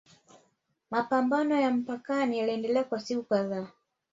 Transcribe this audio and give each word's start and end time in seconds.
Mapambano 0.91 1.61
ya 1.61 1.71
mpakani 1.71 2.39
yaliendelea 2.39 2.83
kwa 2.83 2.99
siku 2.99 3.23
kadhaa 3.23 3.67